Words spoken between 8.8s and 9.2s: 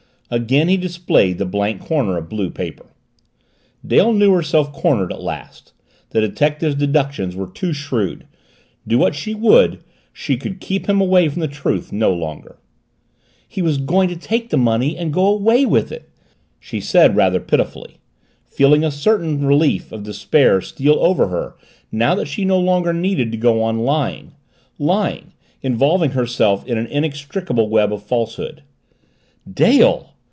do what